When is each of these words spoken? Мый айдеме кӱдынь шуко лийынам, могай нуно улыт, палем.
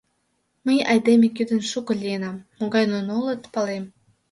Мый 0.65 0.79
айдеме 0.91 1.27
кӱдынь 1.35 1.69
шуко 1.71 1.91
лийынам, 2.01 2.45
могай 2.59 2.85
нуно 2.93 3.11
улыт, 3.21 3.41
палем. 3.53 3.85